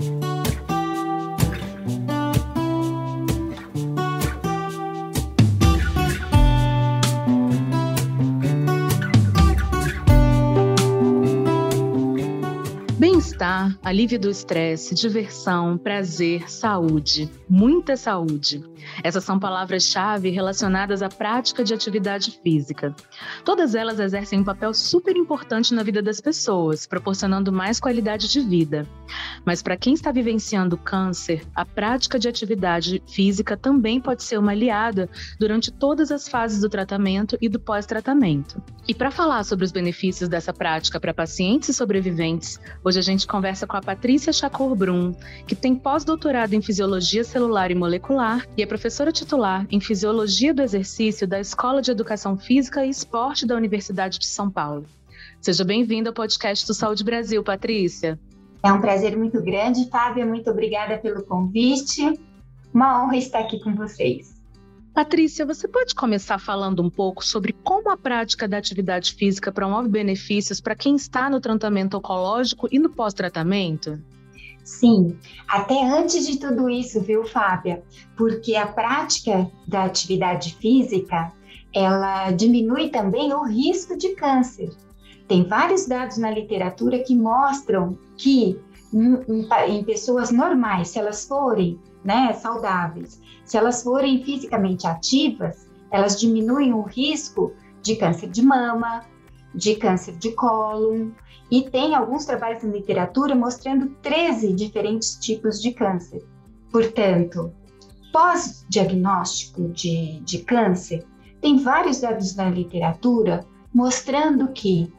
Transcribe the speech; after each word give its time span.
Thank 0.00 0.24
you. 0.24 0.29
Alívio 13.82 14.18
do 14.18 14.30
estresse, 14.30 14.94
diversão, 14.94 15.76
prazer, 15.76 16.50
saúde, 16.50 17.30
muita 17.48 17.96
saúde. 17.96 18.62
Essas 19.02 19.24
são 19.24 19.38
palavras-chave 19.38 20.30
relacionadas 20.30 21.02
à 21.02 21.08
prática 21.08 21.62
de 21.62 21.74
atividade 21.74 22.40
física. 22.42 22.94
Todas 23.44 23.74
elas 23.74 24.00
exercem 24.00 24.40
um 24.40 24.44
papel 24.44 24.72
super 24.72 25.16
importante 25.16 25.74
na 25.74 25.82
vida 25.82 26.02
das 26.02 26.20
pessoas, 26.20 26.86
proporcionando 26.86 27.52
mais 27.52 27.80
qualidade 27.80 28.28
de 28.28 28.40
vida. 28.40 28.86
Mas 29.44 29.62
para 29.62 29.76
quem 29.76 29.94
está 29.94 30.12
vivenciando 30.12 30.76
câncer, 30.76 31.42
a 31.54 31.64
prática 31.64 32.18
de 32.18 32.28
atividade 32.28 33.02
física 33.06 33.56
também 33.56 34.00
pode 34.00 34.22
ser 34.22 34.38
uma 34.38 34.52
aliada 34.52 35.08
durante 35.38 35.70
todas 35.70 36.10
as 36.10 36.28
fases 36.28 36.60
do 36.60 36.68
tratamento 36.68 37.36
e 37.40 37.48
do 37.48 37.58
pós-tratamento. 37.58 38.62
E 38.88 38.94
para 38.94 39.10
falar 39.10 39.44
sobre 39.44 39.64
os 39.64 39.72
benefícios 39.72 40.28
dessa 40.28 40.52
prática 40.52 40.98
para 40.98 41.14
pacientes 41.14 41.68
e 41.68 41.74
sobreviventes, 41.74 42.58
hoje 42.84 42.98
a 42.98 43.02
gente 43.02 43.26
conversa 43.26 43.59
com 43.66 43.76
a 43.76 43.80
Patrícia 43.80 44.32
Chacor 44.32 44.74
Brum, 44.74 45.14
que 45.46 45.54
tem 45.54 45.74
pós-doutorado 45.74 46.54
em 46.54 46.62
Fisiologia 46.62 47.24
Celular 47.24 47.70
e 47.70 47.74
Molecular 47.74 48.46
e 48.56 48.62
é 48.62 48.66
professora 48.66 49.12
titular 49.12 49.66
em 49.70 49.80
Fisiologia 49.80 50.54
do 50.54 50.62
Exercício 50.62 51.26
da 51.26 51.38
Escola 51.40 51.82
de 51.82 51.90
Educação 51.90 52.36
Física 52.36 52.84
e 52.84 52.90
Esporte 52.90 53.46
da 53.46 53.56
Universidade 53.56 54.18
de 54.18 54.26
São 54.26 54.50
Paulo. 54.50 54.86
Seja 55.40 55.64
bem-vinda 55.64 56.10
ao 56.10 56.14
podcast 56.14 56.66
do 56.66 56.74
Saúde 56.74 57.04
Brasil, 57.04 57.42
Patrícia. 57.42 58.18
É 58.62 58.72
um 58.72 58.80
prazer 58.80 59.16
muito 59.16 59.42
grande, 59.42 59.88
Fábia. 59.88 60.26
Muito 60.26 60.50
obrigada 60.50 60.98
pelo 60.98 61.24
convite. 61.24 62.20
Uma 62.72 63.02
honra 63.02 63.16
estar 63.16 63.40
aqui 63.40 63.58
com 63.60 63.74
vocês. 63.74 64.39
Patrícia, 64.94 65.46
você 65.46 65.68
pode 65.68 65.94
começar 65.94 66.38
falando 66.38 66.82
um 66.82 66.90
pouco 66.90 67.24
sobre 67.24 67.52
como 67.52 67.90
a 67.90 67.96
prática 67.96 68.48
da 68.48 68.58
atividade 68.58 69.14
física 69.14 69.52
promove 69.52 69.88
benefícios 69.88 70.60
para 70.60 70.74
quem 70.74 70.96
está 70.96 71.30
no 71.30 71.40
tratamento 71.40 71.96
oncológico 71.96 72.68
e 72.72 72.78
no 72.78 72.90
pós-tratamento? 72.90 74.00
Sim, 74.64 75.16
até 75.48 75.84
antes 75.84 76.26
de 76.26 76.38
tudo 76.38 76.68
isso, 76.68 77.00
viu, 77.00 77.24
Fábia? 77.24 77.82
Porque 78.16 78.56
a 78.56 78.66
prática 78.66 79.50
da 79.66 79.84
atividade 79.84 80.56
física, 80.56 81.32
ela 81.72 82.32
diminui 82.32 82.88
também 82.88 83.32
o 83.32 83.44
risco 83.44 83.96
de 83.96 84.10
câncer. 84.14 84.70
Tem 85.28 85.46
vários 85.46 85.86
dados 85.86 86.18
na 86.18 86.30
literatura 86.30 86.98
que 86.98 87.14
mostram 87.14 87.96
que 88.16 88.60
em, 88.92 89.46
em 89.68 89.84
pessoas 89.84 90.32
normais, 90.32 90.88
se 90.88 90.98
elas 90.98 91.24
forem 91.26 91.78
né, 92.04 92.32
saudáveis, 92.32 93.20
se 93.44 93.56
elas 93.56 93.82
forem 93.82 94.22
fisicamente 94.24 94.86
ativas, 94.86 95.68
elas 95.90 96.18
diminuem 96.18 96.72
o 96.72 96.82
risco 96.82 97.52
de 97.82 97.96
câncer 97.96 98.30
de 98.30 98.42
mama, 98.42 99.04
de 99.54 99.74
câncer 99.74 100.16
de 100.16 100.32
cólon, 100.32 101.10
e 101.50 101.62
tem 101.62 101.94
alguns 101.94 102.24
trabalhos 102.24 102.62
na 102.62 102.70
literatura 102.70 103.34
mostrando 103.34 103.88
13 104.02 104.52
diferentes 104.52 105.16
tipos 105.16 105.60
de 105.60 105.72
câncer. 105.72 106.24
Portanto, 106.70 107.52
pós-diagnóstico 108.12 109.68
de, 109.68 110.20
de 110.20 110.38
câncer, 110.38 111.04
tem 111.40 111.58
vários 111.58 112.00
dados 112.00 112.36
na 112.36 112.48
literatura 112.48 113.44
mostrando 113.74 114.48
que 114.52 114.92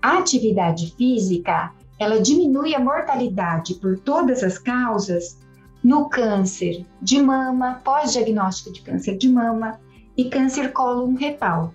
a 0.00 0.18
atividade 0.18 0.94
física 0.96 1.72
ela 1.98 2.20
diminui 2.20 2.74
a 2.74 2.80
mortalidade 2.80 3.74
por 3.74 3.98
todas 3.98 4.42
as 4.42 4.58
causas 4.58 5.38
no 5.84 6.08
câncer 6.08 6.86
de 7.02 7.20
mama, 7.20 7.82
pós-diagnóstico 7.84 8.72
de 8.72 8.80
câncer 8.80 9.18
de 9.18 9.28
mama 9.28 9.78
e 10.16 10.30
câncer 10.30 10.72
cólon 10.72 11.14
retal, 11.14 11.74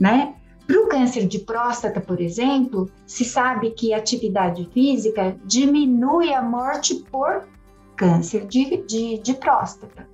né? 0.00 0.34
Para 0.66 0.80
o 0.80 0.88
câncer 0.88 1.28
de 1.28 1.40
próstata, 1.40 2.00
por 2.00 2.20
exemplo, 2.20 2.90
se 3.06 3.24
sabe 3.24 3.70
que 3.70 3.92
a 3.92 3.98
atividade 3.98 4.68
física 4.72 5.36
diminui 5.44 6.32
a 6.32 6.42
morte 6.42 6.94
por 7.10 7.46
câncer 7.94 8.46
de, 8.46 8.78
de, 8.78 9.18
de 9.18 9.34
próstata. 9.34 10.08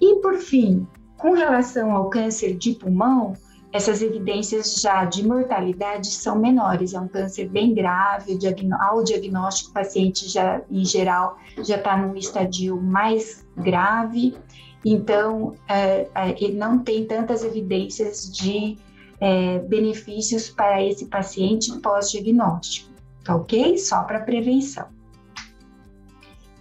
E, 0.00 0.16
por 0.20 0.36
fim, 0.36 0.86
com 1.18 1.32
relação 1.32 1.92
ao 1.92 2.08
câncer 2.08 2.56
de 2.56 2.74
pulmão, 2.74 3.34
essas 3.76 4.00
evidências 4.00 4.80
já 4.80 5.04
de 5.04 5.26
mortalidade 5.26 6.06
são 6.06 6.38
menores, 6.38 6.94
é 6.94 7.00
um 7.00 7.06
câncer 7.06 7.46
bem 7.48 7.74
grave, 7.74 8.38
ao 8.80 9.04
diagnóstico 9.04 9.70
o 9.70 9.74
paciente 9.74 10.28
já, 10.28 10.62
em 10.70 10.84
geral, 10.84 11.36
já 11.62 11.76
está 11.76 11.94
num 11.94 12.16
estadio 12.16 12.80
mais 12.80 13.46
grave, 13.54 14.34
então 14.82 15.54
é, 15.68 16.08
é, 16.14 16.42
ele 16.42 16.54
não 16.54 16.78
tem 16.78 17.04
tantas 17.04 17.44
evidências 17.44 18.32
de 18.32 18.78
é, 19.20 19.58
benefícios 19.58 20.48
para 20.48 20.82
esse 20.82 21.06
paciente 21.06 21.78
pós-diagnóstico, 21.80 22.90
tá 23.24 23.36
ok? 23.36 23.76
Só 23.76 24.04
para 24.04 24.20
prevenção. 24.20 24.86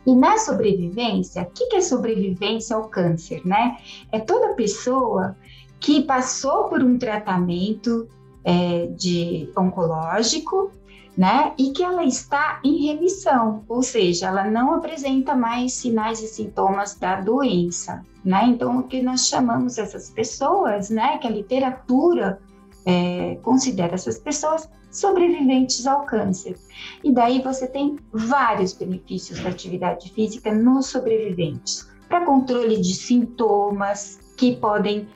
E 0.05 0.13
na 0.13 0.37
sobrevivência, 0.37 1.41
o 1.41 1.45
que 1.45 1.75
é 1.75 1.81
sobrevivência 1.81 2.75
ao 2.75 2.89
câncer, 2.89 3.41
né? 3.43 3.77
É 4.11 4.19
toda 4.19 4.53
pessoa 4.53 5.35
que 5.85 6.01
passou 6.01 6.63
por 6.63 6.81
um 6.81 6.97
tratamento 6.97 8.09
é, 8.43 8.87
de 8.87 9.47
oncológico, 9.55 10.71
né? 11.15 11.53
E 11.59 11.73
que 11.73 11.83
ela 11.83 12.03
está 12.03 12.59
em 12.63 12.87
remissão, 12.87 13.63
ou 13.69 13.83
seja, 13.83 14.25
ela 14.25 14.49
não 14.49 14.73
apresenta 14.73 15.35
mais 15.35 15.73
sinais 15.73 16.23
e 16.23 16.27
sintomas 16.27 16.95
da 16.95 17.21
doença, 17.21 18.03
né? 18.23 18.45
Então, 18.47 18.79
o 18.79 18.83
que 18.83 19.03
nós 19.03 19.27
chamamos 19.27 19.77
essas 19.77 20.09
pessoas, 20.09 20.89
né? 20.89 21.19
Que 21.19 21.27
a 21.27 21.29
literatura 21.29 22.39
é, 22.83 23.37
considera 23.43 23.93
essas 23.93 24.17
pessoas 24.17 24.67
sobreviventes 24.89 25.85
ao 25.85 26.03
câncer. 26.03 26.55
E 27.03 27.11
daí 27.11 27.43
você 27.43 27.67
tem 27.67 27.99
vários 28.11 28.73
benefícios 28.73 29.39
da 29.39 29.49
atividade 29.49 30.11
física 30.11 30.51
nos 30.51 30.87
sobreviventes, 30.87 31.87
para 32.09 32.25
controle 32.25 32.81
de 32.81 32.95
sintomas 32.95 34.19
que 34.35 34.55
podem 34.55 35.07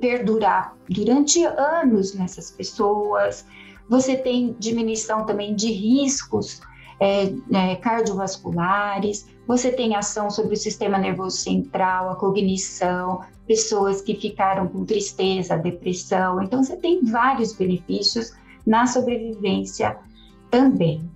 perdurar 0.00 0.76
durante 0.88 1.44
anos 1.44 2.14
nessas 2.14 2.50
pessoas. 2.50 3.46
Você 3.88 4.16
tem 4.16 4.54
diminuição 4.58 5.26
também 5.26 5.54
de 5.54 5.70
riscos 5.70 6.60
é, 7.00 7.32
é, 7.52 7.76
cardiovasculares, 7.76 9.26
você 9.46 9.70
tem 9.70 9.94
ação 9.94 10.30
sobre 10.30 10.54
o 10.54 10.56
sistema 10.56 10.96
nervoso 10.96 11.36
central, 11.36 12.10
a 12.10 12.16
cognição, 12.16 13.20
pessoas 13.46 14.00
que 14.00 14.14
ficaram 14.14 14.66
com 14.68 14.84
tristeza, 14.84 15.56
depressão. 15.56 16.42
Então, 16.42 16.62
você 16.62 16.76
tem 16.76 17.04
vários 17.04 17.52
benefícios 17.52 18.32
na 18.66 18.86
sobrevivência 18.86 19.98
também. 20.50 21.10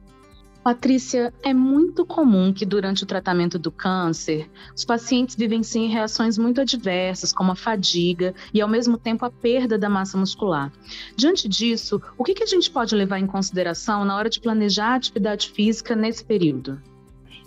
Patrícia, 0.68 1.32
é 1.42 1.54
muito 1.54 2.04
comum 2.04 2.52
que 2.52 2.66
durante 2.66 3.02
o 3.02 3.06
tratamento 3.06 3.58
do 3.58 3.72
câncer, 3.72 4.50
os 4.76 4.84
pacientes 4.84 5.34
vivenciem 5.34 5.88
reações 5.88 6.36
muito 6.36 6.60
adversas, 6.60 7.32
como 7.32 7.52
a 7.52 7.56
fadiga 7.56 8.34
e, 8.52 8.60
ao 8.60 8.68
mesmo 8.68 8.98
tempo, 8.98 9.24
a 9.24 9.30
perda 9.30 9.78
da 9.78 9.88
massa 9.88 10.18
muscular. 10.18 10.70
Diante 11.16 11.48
disso, 11.48 12.02
o 12.18 12.22
que, 12.22 12.42
a 12.42 12.46
gente 12.46 12.70
pode 12.70 12.94
levar 12.94 13.18
em 13.18 13.26
consideração 13.26 14.04
na 14.04 14.14
hora 14.14 14.28
de 14.28 14.40
planejar 14.40 14.88
a 14.88 14.96
atividade 14.96 15.48
física 15.48 15.96
nesse 15.96 16.22
período? 16.22 16.78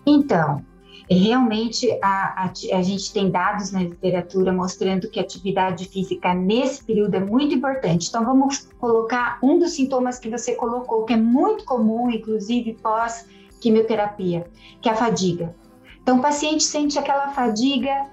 Então, 0.04 0.66
realmente 1.14 1.92
a, 2.02 2.46
a, 2.46 2.46
a, 2.46 2.82
gente 2.82 3.12
tem 3.12 3.30
dados 3.30 3.72
na 3.72 3.84
literatura 3.84 4.54
mostrando 4.54 5.10
que 5.10 5.20
a 5.20 5.24
atividade 5.24 5.86
física 5.86 6.34
nesse 6.34 6.84
período 6.84 7.16
é 7.16 7.20
muito 7.20 7.54
importante. 7.54 8.08
Então, 8.08 8.24
vamos 8.24 8.70
colocar 8.80 9.38
um 9.44 9.60
dos 9.60 9.72
sintomas 9.72 10.20
que 10.20 10.30
você 10.30 10.56
colocou, 10.56 11.04
que 11.04 11.14
é 11.14 11.18
muito 11.18 11.66
comum, 11.66 12.10
inclusive 12.10 12.78
pós-quimioterapia, 12.82 14.48
que 14.82 14.88
é 14.88 14.92
a 14.94 14.96
fadiga. 14.96 15.54
Então, 16.02 16.20
o 16.20 16.22
paciente 16.22 16.64
sente 16.64 16.98
aquela 16.98 17.30
fadiga 17.30 18.08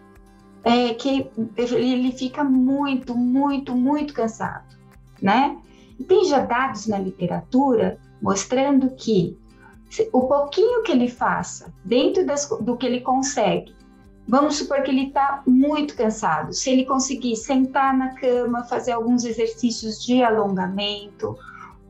é, 0.64 0.92
que 0.94 1.30
ele 1.56 2.12
fica 2.12 2.42
muito, 2.42 3.14
muito, 3.14 3.76
muito 3.76 4.12
cansado, 4.12 4.76
né? 5.22 5.56
E 5.98 6.04
tem 6.04 6.24
já 6.24 6.40
dados 6.40 6.86
na 6.86 6.98
literatura 6.98 7.98
mostrando 8.20 8.90
que 8.90 9.36
o 10.12 10.22
pouquinho 10.22 10.82
que 10.82 10.92
ele 10.92 11.08
faça, 11.08 11.72
dentro 11.84 12.24
das, 12.26 12.48
do 12.60 12.76
que 12.76 12.86
ele 12.86 13.00
consegue, 13.00 13.74
vamos 14.26 14.56
supor 14.56 14.82
que 14.82 14.90
ele 14.90 15.08
está 15.08 15.42
muito 15.46 15.96
cansado. 15.96 16.52
Se 16.52 16.70
ele 16.70 16.84
conseguir 16.84 17.36
sentar 17.36 17.96
na 17.96 18.14
cama, 18.14 18.64
fazer 18.64 18.92
alguns 18.92 19.24
exercícios 19.24 20.04
de 20.04 20.22
alongamento, 20.22 21.36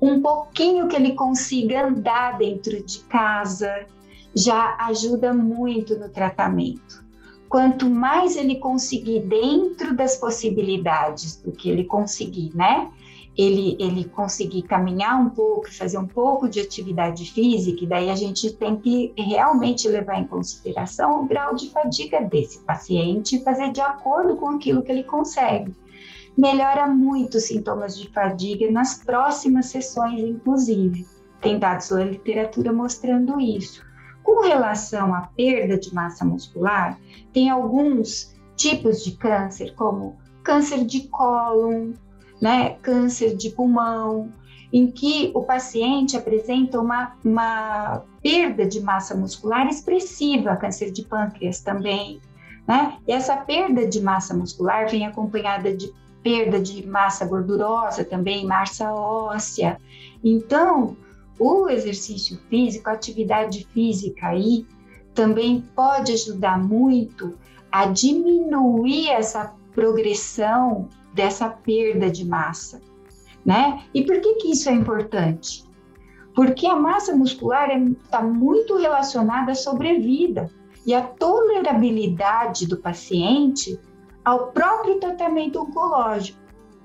um 0.00 0.22
pouquinho 0.22 0.86
que 0.86 0.94
ele 0.94 1.14
consiga 1.14 1.86
andar 1.88 2.38
dentro 2.38 2.82
de 2.82 3.00
casa, 3.00 3.86
já 4.34 4.76
ajuda 4.80 5.34
muito 5.34 5.98
no 5.98 6.08
tratamento. 6.08 7.04
Quanto 7.48 7.88
mais 7.88 8.36
ele 8.36 8.56
conseguir 8.56 9.20
dentro 9.20 9.96
das 9.96 10.16
possibilidades 10.16 11.36
do 11.36 11.50
que 11.50 11.70
ele 11.70 11.84
conseguir, 11.84 12.54
né? 12.54 12.90
Ele, 13.38 13.76
ele 13.78 14.04
conseguir 14.04 14.62
caminhar 14.62 15.20
um 15.20 15.30
pouco, 15.30 15.72
fazer 15.72 15.96
um 15.96 16.06
pouco 16.08 16.48
de 16.48 16.58
atividade 16.58 17.30
física, 17.30 17.84
e 17.84 17.86
daí 17.86 18.10
a 18.10 18.16
gente 18.16 18.52
tem 18.52 18.76
que 18.76 19.14
realmente 19.16 19.86
levar 19.86 20.18
em 20.20 20.26
consideração 20.26 21.22
o 21.22 21.26
grau 21.26 21.54
de 21.54 21.70
fadiga 21.70 22.20
desse 22.20 22.58
paciente 22.64 23.36
e 23.36 23.44
fazer 23.44 23.70
de 23.70 23.80
acordo 23.80 24.34
com 24.34 24.48
aquilo 24.48 24.82
que 24.82 24.90
ele 24.90 25.04
consegue. 25.04 25.72
Melhora 26.36 26.88
muito 26.88 27.36
os 27.36 27.44
sintomas 27.44 27.96
de 27.96 28.08
fadiga 28.10 28.68
nas 28.72 29.04
próximas 29.04 29.66
sessões, 29.66 30.18
inclusive. 30.20 31.06
Tem 31.40 31.60
dados 31.60 31.90
da 31.90 32.04
literatura 32.04 32.72
mostrando 32.72 33.40
isso. 33.40 33.84
Com 34.24 34.42
relação 34.42 35.14
à 35.14 35.22
perda 35.36 35.78
de 35.78 35.94
massa 35.94 36.24
muscular, 36.24 36.98
tem 37.32 37.50
alguns 37.50 38.36
tipos 38.56 39.04
de 39.04 39.12
câncer, 39.12 39.74
como 39.76 40.16
câncer 40.42 40.84
de 40.84 41.08
cólon, 41.08 41.92
né, 42.40 42.76
câncer 42.82 43.36
de 43.36 43.50
pulmão, 43.50 44.32
em 44.72 44.90
que 44.90 45.30
o 45.34 45.42
paciente 45.42 46.16
apresenta 46.16 46.80
uma, 46.80 47.16
uma 47.24 48.02
perda 48.22 48.66
de 48.66 48.80
massa 48.80 49.14
muscular 49.14 49.66
expressiva, 49.66 50.56
câncer 50.56 50.90
de 50.90 51.02
pâncreas 51.02 51.60
também, 51.60 52.20
né? 52.66 52.98
E 53.06 53.12
essa 53.12 53.34
perda 53.36 53.86
de 53.86 54.00
massa 54.00 54.34
muscular 54.34 54.90
vem 54.90 55.06
acompanhada 55.06 55.74
de 55.74 55.90
perda 56.22 56.60
de 56.60 56.86
massa 56.86 57.24
gordurosa 57.24 58.04
também, 58.04 58.44
massa 58.44 58.92
óssea. 58.92 59.80
Então, 60.22 60.96
o 61.38 61.68
exercício 61.70 62.38
físico, 62.50 62.90
a 62.90 62.92
atividade 62.92 63.66
física 63.72 64.28
aí, 64.28 64.66
também 65.14 65.64
pode 65.74 66.12
ajudar 66.12 66.58
muito 66.58 67.38
a 67.72 67.86
diminuir 67.86 69.08
essa 69.08 69.54
progressão 69.74 70.88
dessa 71.18 71.50
perda 71.50 72.08
de 72.08 72.24
massa, 72.24 72.80
né? 73.44 73.82
E 73.92 74.04
por 74.04 74.20
que 74.20 74.34
que 74.34 74.52
isso 74.52 74.68
é 74.68 74.72
importante? 74.72 75.64
Porque 76.32 76.64
a 76.64 76.76
massa 76.76 77.12
muscular 77.16 77.68
está 77.76 78.20
é, 78.20 78.22
muito 78.22 78.76
relacionada 78.76 79.50
à 79.50 79.54
sobrevida 79.56 80.48
e 80.86 80.94
à 80.94 81.02
tolerabilidade 81.02 82.68
do 82.68 82.76
paciente 82.76 83.80
ao 84.24 84.52
próprio 84.52 85.00
tratamento 85.00 85.60
oncológico. 85.60 86.38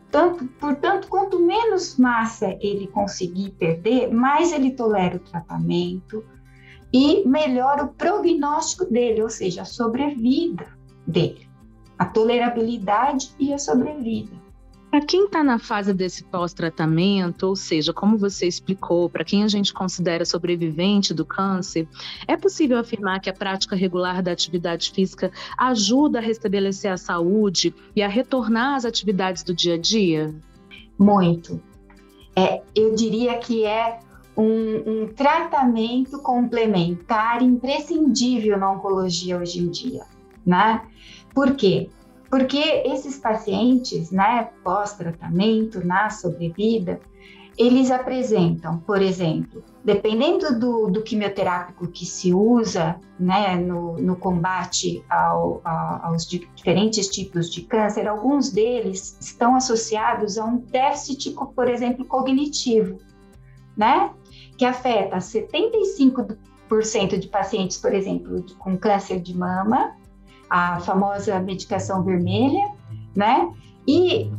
Tanto, 0.09 0.45
portanto, 0.59 1.07
quanto 1.07 1.39
menos 1.39 1.95
massa 1.97 2.57
ele 2.59 2.87
conseguir 2.87 3.51
perder, 3.51 4.11
mais 4.11 4.51
ele 4.51 4.71
tolera 4.71 5.17
o 5.17 5.19
tratamento 5.19 6.25
e 6.91 7.23
melhora 7.27 7.83
o 7.83 7.89
prognóstico 7.89 8.85
dele, 8.85 9.21
ou 9.21 9.29
seja, 9.29 9.61
a 9.61 9.65
sobrevida 9.65 10.75
dele, 11.05 11.47
a 11.97 12.05
tolerabilidade 12.05 13.31
e 13.39 13.53
a 13.53 13.57
sobrevida. 13.57 14.43
Para 14.93 15.01
quem 15.01 15.25
está 15.25 15.43
na 15.43 15.57
fase 15.57 15.91
desse 15.91 16.23
pós-tratamento, 16.23 17.47
ou 17.47 17.55
seja, 17.55 17.91
como 17.91 18.15
você 18.15 18.45
explicou, 18.45 19.09
para 19.09 19.23
quem 19.23 19.43
a 19.43 19.47
gente 19.47 19.73
considera 19.73 20.23
sobrevivente 20.23 21.15
do 21.15 21.25
câncer, 21.25 21.87
é 22.27 22.37
possível 22.37 22.77
afirmar 22.77 23.19
que 23.19 23.27
a 23.27 23.33
prática 23.33 23.75
regular 23.75 24.21
da 24.21 24.31
atividade 24.31 24.91
física 24.91 25.31
ajuda 25.57 26.19
a 26.19 26.21
restabelecer 26.21 26.91
a 26.91 26.97
saúde 26.97 27.73
e 27.95 28.03
a 28.03 28.07
retornar 28.07 28.75
às 28.75 28.85
atividades 28.85 29.41
do 29.41 29.51
dia 29.51 29.73
a 29.73 29.77
dia? 29.79 30.31
Muito. 30.95 31.59
É, 32.35 32.61
eu 32.75 32.93
diria 32.93 33.35
que 33.39 33.65
é 33.65 33.99
um, 34.37 35.01
um 35.03 35.07
tratamento 35.07 36.19
complementar 36.19 37.41
imprescindível 37.41 38.59
na 38.59 38.71
oncologia 38.71 39.39
hoje 39.39 39.59
em 39.59 39.71
dia, 39.71 40.03
né? 40.45 40.81
Por 41.33 41.55
quê? 41.55 41.89
Porque 42.29 42.83
esses 42.85 43.19
pacientes, 43.19 44.11
né, 44.11 44.49
pós-tratamento, 44.63 45.85
na 45.85 46.09
sobrevida, 46.09 46.99
eles 47.57 47.91
apresentam, 47.91 48.79
por 48.79 49.01
exemplo, 49.01 49.63
dependendo 49.83 50.59
do, 50.59 50.87
do 50.87 51.03
quimioterápico 51.03 51.87
que 51.87 52.05
se 52.05 52.33
usa 52.33 52.99
né, 53.19 53.55
no, 53.55 53.97
no 53.99 54.15
combate 54.15 55.03
ao, 55.07 55.61
aos 55.63 56.25
diferentes 56.25 57.07
tipos 57.09 57.51
de 57.51 57.61
câncer, 57.61 58.07
alguns 58.07 58.51
deles 58.51 59.15
estão 59.21 59.55
associados 59.55 60.35
a 60.37 60.45
um 60.45 60.57
déficit, 60.57 61.35
por 61.55 61.69
exemplo, 61.69 62.05
cognitivo, 62.05 62.97
né, 63.77 64.09
que 64.57 64.65
afeta 64.65 65.17
75% 65.17 67.19
de 67.19 67.27
pacientes, 67.27 67.77
por 67.77 67.93
exemplo, 67.93 68.43
com 68.57 68.75
câncer 68.75 69.19
de 69.19 69.37
mama, 69.37 69.95
a 70.49 70.79
famosa 70.79 71.39
medicação 71.39 72.03
vermelha, 72.03 72.71
né? 73.15 73.51
E 73.87 74.31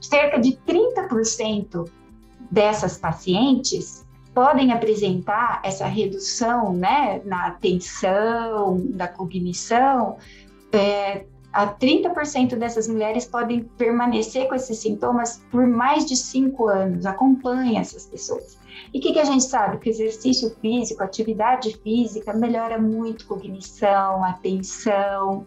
cerca 0.00 0.38
de 0.38 0.52
30% 0.66 1.88
dessas 2.50 2.98
pacientes 2.98 4.06
podem 4.34 4.72
apresentar 4.72 5.60
essa 5.64 5.86
redução, 5.86 6.72
né, 6.72 7.20
na 7.24 7.48
atenção, 7.48 8.80
da 8.90 9.08
cognição. 9.08 10.16
É, 10.72 11.24
a 11.52 11.66
30% 11.66 12.56
dessas 12.56 12.86
mulheres 12.86 13.26
podem 13.26 13.64
permanecer 13.76 14.48
com 14.48 14.54
esses 14.54 14.78
sintomas 14.78 15.42
por 15.50 15.66
mais 15.66 16.06
de 16.06 16.16
cinco 16.16 16.68
anos. 16.68 17.04
Acompanhe 17.04 17.76
essas 17.76 18.06
pessoas. 18.06 18.58
E 18.94 18.98
o 18.98 19.00
que, 19.00 19.12
que, 19.12 19.18
a 19.18 19.24
gente 19.24 19.44
sabe? 19.44 19.78
Que 19.78 19.90
exercício 19.90 20.54
físico, 20.60 21.02
atividade 21.02 21.76
física, 21.78 22.32
melhora 22.32 22.78
muito 22.78 23.26
cognição, 23.26 24.24
atenção, 24.24 25.44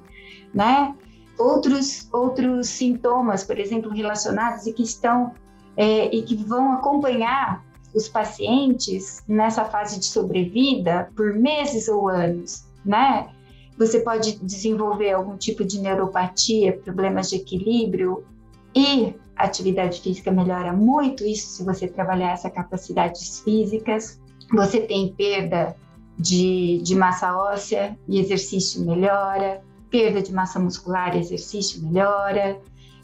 né? 0.54 0.94
Outros, 1.40 2.08
outros 2.12 2.68
sintomas, 2.68 3.44
por 3.44 3.58
exemplo, 3.58 3.90
relacionados 3.92 4.68
e 4.68 4.74
que 4.74 4.84
estão 4.84 5.34
é, 5.76 6.14
e 6.14 6.22
que 6.22 6.36
vão 6.36 6.74
acompanhar 6.74 7.64
os 7.96 8.08
pacientes 8.08 9.24
nessa 9.28 9.66
fase 9.66 10.00
de 10.00 10.06
sobrevida 10.06 11.10
por 11.16 11.34
meses 11.34 11.88
ou 11.88 12.08
anos, 12.08 12.66
né? 12.86 13.30
Você 13.78 14.00
pode 14.00 14.38
desenvolver 14.44 15.12
algum 15.12 15.36
tipo 15.38 15.64
de 15.64 15.80
neuropatia, 15.80 16.78
problemas 16.78 17.30
de 17.30 17.38
equilíbrio 17.38 18.24
e 18.76 19.16
atividade 19.36 20.02
física 20.02 20.32
melhora 20.32 20.72
muito 20.74 21.24
isso 21.24 21.48
se 21.48 21.64
você 21.64 21.88
trabalhar 21.88 22.32
essas 22.32 22.52
capacidades 22.52 23.40
físicas. 23.42 24.20
Você 24.52 24.82
tem 24.82 25.14
perda 25.14 25.76
de, 26.18 26.80
de 26.84 26.96
massa 26.96 27.36
óssea 27.36 27.98
e 28.08 28.20
exercício 28.20 28.86
melhora, 28.86 29.62
perda 29.90 30.22
de 30.22 30.32
massa 30.32 30.60
muscular 30.60 31.16
e 31.16 31.20
exercício 31.20 31.82
melhora. 31.84 32.60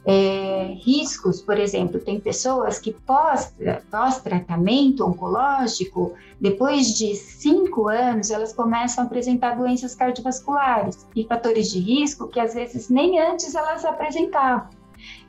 É, 0.06 0.78
riscos, 0.82 1.42
por 1.42 1.60
exemplo, 1.60 2.00
tem 2.00 2.20
pessoas 2.20 2.80
que 2.80 2.94
pós-tratamento 2.94 5.04
pós 5.04 5.14
oncológico, 5.14 6.14
depois 6.40 6.98
de 6.98 7.14
cinco 7.16 7.90
anos, 7.90 8.32
elas 8.32 8.54
começam 8.54 9.04
a 9.04 9.08
apresentar 9.08 9.58
doenças 9.58 9.94
cardiovasculares 9.94 11.06
e 11.16 11.26
fatores 11.26 11.70
de 11.70 11.80
risco 11.80 12.28
que 12.28 12.40
às 12.40 12.54
vezes 12.54 12.90
nem 12.90 13.20
antes 13.20 13.54
elas 13.54 13.84
apresentavam. 13.84 14.70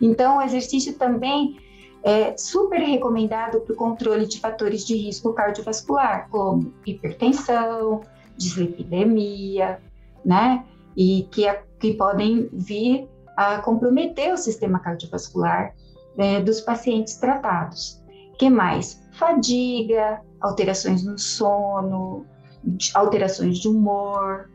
Então, 0.01 0.39
o 0.39 0.43
exercício 0.43 0.95
também 0.95 1.59
é 2.03 2.37
super 2.37 2.81
recomendado 2.81 3.61
para 3.61 3.73
o 3.73 3.77
controle 3.77 4.27
de 4.27 4.41
fatores 4.41 4.87
de 4.87 4.97
risco 4.97 5.33
cardiovascular, 5.33 6.29
como 6.31 6.73
hipertensão, 6.87 8.03
dislipidemia, 8.37 9.81
né? 10.25 10.65
E 10.97 11.29
que, 11.31 11.43
que 11.79 11.95
podem 11.95 12.49
vir 12.53 13.09
a 13.41 13.59
comprometer 13.63 14.35
o 14.35 14.37
sistema 14.37 14.79
cardiovascular 14.81 15.75
né, 16.15 16.43
dos 16.43 16.61
pacientes 16.61 17.17
tratados. 17.17 17.99
que 18.39 18.51
mais? 18.51 19.03
Fadiga, 19.13 20.21
alterações 20.43 21.03
no 21.03 21.19
sono, 21.19 22.27
alterações 22.95 23.59
de 23.59 23.67
humor. 23.67 24.51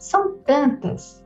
São 0.00 0.36
tantas 0.38 1.24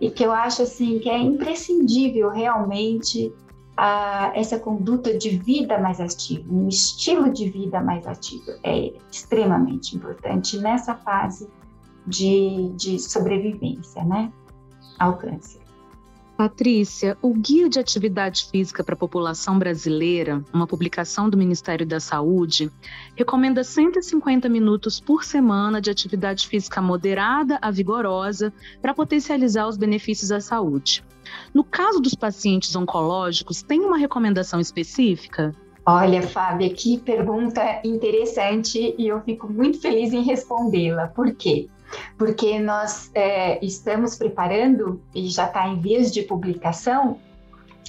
e 0.00 0.10
que 0.10 0.24
eu 0.24 0.32
acho 0.32 0.62
assim 0.62 0.98
que 0.98 1.08
é 1.08 1.16
imprescindível 1.16 2.28
realmente 2.28 3.32
a, 3.76 4.32
essa 4.34 4.58
conduta 4.58 5.16
de 5.16 5.38
vida 5.38 5.78
mais 5.78 6.00
ativa, 6.00 6.52
um 6.52 6.66
estilo 6.66 7.32
de 7.32 7.48
vida 7.48 7.80
mais 7.80 8.04
ativo 8.04 8.50
é 8.64 8.92
extremamente 9.12 9.96
importante 9.96 10.58
nessa 10.58 10.96
fase 10.96 11.48
de, 12.04 12.72
de 12.76 12.98
sobrevivência, 12.98 14.04
né, 14.04 14.32
ao 14.98 15.16
câncer. 15.16 15.61
Patrícia, 16.42 17.16
o 17.22 17.32
Guia 17.32 17.68
de 17.68 17.78
Atividade 17.78 18.48
Física 18.50 18.82
para 18.82 18.96
a 18.96 18.98
População 18.98 19.60
Brasileira, 19.60 20.44
uma 20.52 20.66
publicação 20.66 21.30
do 21.30 21.36
Ministério 21.38 21.86
da 21.86 22.00
Saúde, 22.00 22.68
recomenda 23.14 23.62
150 23.62 24.48
minutos 24.48 24.98
por 24.98 25.22
semana 25.22 25.80
de 25.80 25.88
atividade 25.88 26.48
física 26.48 26.82
moderada 26.82 27.60
a 27.62 27.70
vigorosa 27.70 28.52
para 28.80 28.92
potencializar 28.92 29.68
os 29.68 29.76
benefícios 29.76 30.32
à 30.32 30.40
saúde. 30.40 31.04
No 31.54 31.62
caso 31.62 32.00
dos 32.00 32.16
pacientes 32.16 32.74
oncológicos, 32.74 33.62
tem 33.62 33.78
uma 33.78 33.96
recomendação 33.96 34.58
específica? 34.58 35.54
Olha, 35.86 36.22
Fábia, 36.22 36.74
que 36.74 36.98
pergunta 36.98 37.80
interessante 37.84 38.96
e 38.98 39.06
eu 39.06 39.20
fico 39.20 39.48
muito 39.48 39.80
feliz 39.80 40.12
em 40.12 40.24
respondê-la. 40.24 41.06
Por 41.06 41.32
quê? 41.36 41.68
Porque 42.16 42.58
nós 42.58 43.10
é, 43.14 43.64
estamos 43.64 44.16
preparando, 44.16 45.02
e 45.14 45.28
já 45.28 45.46
está 45.46 45.68
em 45.68 45.80
vias 45.80 46.12
de 46.12 46.22
publicação, 46.22 47.18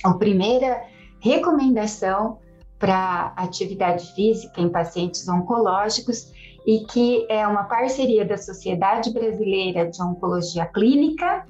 a 0.04 0.14
primeira 0.14 0.84
recomendação 1.20 2.40
para 2.78 3.34
atividade 3.38 4.14
física 4.14 4.60
em 4.60 4.68
pacientes 4.68 5.28
oncológicos 5.30 6.34
e 6.66 6.80
que 6.86 7.26
é 7.30 7.48
uma 7.48 7.64
parceria 7.64 8.26
da 8.26 8.38
Sociedade 8.38 9.12
Brasileira 9.12 9.90
de 9.90 10.02
Oncologia 10.02 10.66
Clínica, 10.66 11.46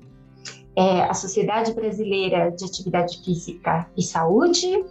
é, 0.75 1.03
a 1.03 1.13
Sociedade 1.13 1.73
Brasileira 1.73 2.51
de 2.51 2.65
Atividade 2.65 3.23
Física 3.23 3.87
e 3.95 4.01
Saúde 4.01 4.83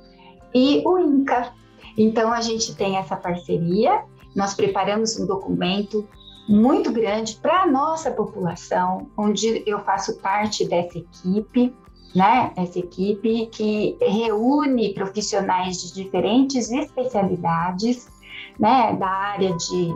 e 0.55 0.83
o 0.85 0.99
INCA. 0.99 1.53
Então, 1.97 2.33
a 2.33 2.41
gente 2.41 2.75
tem 2.75 2.97
essa 2.97 3.17
parceria, 3.17 4.05
nós 4.35 4.55
preparamos 4.55 5.19
um 5.19 5.27
documento 5.27 6.09
muito 6.49 6.93
grande 6.93 7.37
para 7.37 7.63
a 7.63 7.67
nossa 7.67 8.11
população, 8.11 9.09
onde 9.17 9.63
eu 9.67 9.81
faço 9.81 10.19
parte 10.19 10.67
dessa 10.67 10.99
equipe, 10.99 11.75
né? 12.15 12.53
Essa 12.57 12.79
equipe 12.79 13.47
que 13.47 13.97
reúne 14.01 14.93
profissionais 14.93 15.81
de 15.81 15.95
diferentes 15.95 16.71
especialidades, 16.71 18.09
né? 18.59 18.95
Da 18.95 19.09
área 19.09 19.57
de 19.57 19.95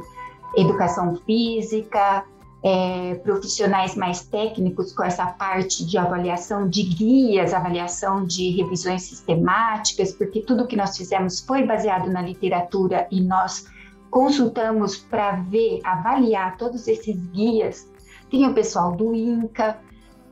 educação 0.56 1.16
física, 1.26 2.24
é, 2.62 3.14
profissionais 3.16 3.94
mais 3.94 4.24
técnicos 4.24 4.92
com 4.92 5.04
essa 5.04 5.26
parte 5.26 5.84
de 5.84 5.98
avaliação 5.98 6.68
de 6.68 6.82
guias, 6.82 7.52
avaliação 7.52 8.24
de 8.24 8.50
revisões 8.50 9.02
sistemáticas, 9.02 10.12
porque 10.12 10.40
tudo 10.40 10.66
que 10.66 10.76
nós 10.76 10.96
fizemos 10.96 11.40
foi 11.40 11.64
baseado 11.64 12.10
na 12.10 12.22
literatura 12.22 13.06
e 13.10 13.20
nós 13.20 13.66
consultamos 14.16 14.96
para 14.96 15.32
ver, 15.32 15.78
avaliar 15.84 16.56
todos 16.56 16.88
esses 16.88 17.14
guias. 17.32 17.86
Tem 18.30 18.46
o 18.46 18.54
pessoal 18.54 18.96
do 18.96 19.14
INCA, 19.14 19.78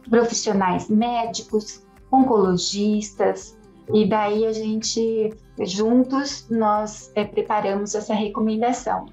profissionais 0.08 0.88
médicos, 0.88 1.86
oncologistas, 2.10 3.54
e 3.92 4.06
daí 4.06 4.46
a 4.46 4.52
gente, 4.54 5.34
juntos, 5.60 6.46
nós 6.48 7.12
é, 7.14 7.26
preparamos 7.26 7.94
essa 7.94 8.14
recomendação. 8.14 9.04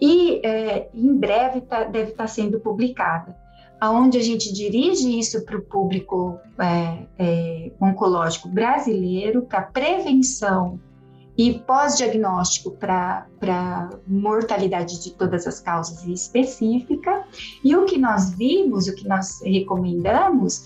E 0.00 0.44
é, 0.44 0.88
em 0.92 1.16
breve 1.16 1.60
tá, 1.60 1.84
deve 1.84 2.10
estar 2.10 2.24
tá 2.24 2.28
sendo 2.28 2.58
publicada, 2.58 3.36
aonde 3.80 4.18
a 4.18 4.22
gente 4.22 4.52
dirige 4.52 5.16
isso 5.16 5.44
para 5.44 5.58
o 5.58 5.62
público 5.62 6.40
é, 6.58 7.04
é 7.20 7.70
oncológico 7.80 8.48
brasileiro, 8.48 9.42
para 9.42 9.62
prevenção 9.62 10.80
e 11.38 11.60
pós-diagnóstico 11.60 12.72
para 12.72 13.90
mortalidade 14.08 15.00
de 15.00 15.12
todas 15.12 15.46
as 15.46 15.60
causas 15.60 16.04
específica. 16.04 17.24
E 17.62 17.76
o 17.76 17.84
que 17.84 17.96
nós 17.96 18.30
vimos, 18.30 18.88
o 18.88 18.94
que 18.94 19.06
nós 19.06 19.40
recomendamos, 19.42 20.64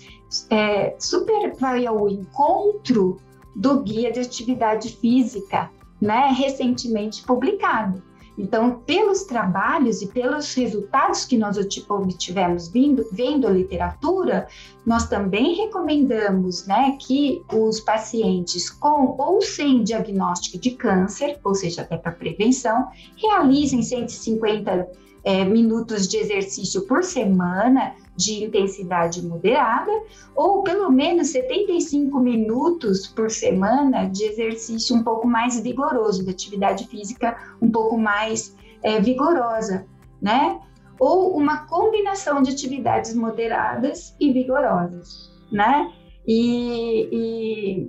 é, 0.49 0.95
super 0.99 1.53
vai 1.59 1.85
ao 1.85 2.09
encontro 2.09 3.21
do 3.55 3.83
Guia 3.83 4.11
de 4.11 4.19
Atividade 4.19 4.97
Física, 4.97 5.69
né, 6.01 6.33
recentemente 6.35 7.21
publicado. 7.21 8.01
Então, 8.37 8.79
pelos 8.85 9.23
trabalhos 9.23 10.01
e 10.01 10.07
pelos 10.07 10.53
resultados 10.55 11.23
que 11.23 11.37
nós 11.37 11.57
obtivemos 11.89 12.67
vindo, 12.67 13.05
vendo 13.11 13.47
a 13.47 13.51
literatura, 13.51 14.47
nós 14.85 15.07
também 15.07 15.55
recomendamos 15.55 16.65
né, 16.65 16.97
que 16.99 17.43
os 17.53 17.79
pacientes 17.79 18.69
com 18.69 19.15
ou 19.19 19.41
sem 19.41 19.83
diagnóstico 19.83 20.57
de 20.57 20.71
câncer, 20.71 21.39
ou 21.43 21.53
seja, 21.53 21.83
até 21.83 21.95
para 21.95 22.11
prevenção, 22.11 22.87
realizem 23.15 23.83
150 23.83 24.89
é, 25.23 25.45
minutos 25.45 26.07
de 26.07 26.17
exercício 26.17 26.85
por 26.87 27.03
semana 27.03 27.95
de 28.15 28.43
intensidade 28.43 29.25
moderada, 29.25 29.91
ou 30.35 30.63
pelo 30.63 30.91
menos 30.91 31.29
75 31.29 32.19
minutos 32.19 33.07
por 33.07 33.31
semana 33.31 34.05
de 34.05 34.23
exercício 34.23 34.95
um 34.95 35.03
pouco 35.03 35.27
mais 35.27 35.59
vigoroso, 35.59 36.23
de 36.23 36.29
atividade 36.29 36.87
física 36.87 37.35
um 37.61 37.71
pouco 37.71 37.97
mais 37.97 38.55
é, 38.83 38.99
vigorosa, 38.99 39.85
né? 40.21 40.59
Ou 40.99 41.35
uma 41.35 41.65
combinação 41.65 42.41
de 42.41 42.51
atividades 42.51 43.15
moderadas 43.15 44.15
e 44.19 44.31
vigorosas, 44.31 45.31
né? 45.51 45.91
E, 46.25 47.09
e 47.11 47.87